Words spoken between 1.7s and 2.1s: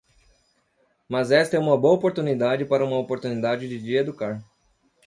boa